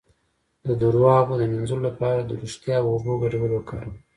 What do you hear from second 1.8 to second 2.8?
لپاره د ریښتیا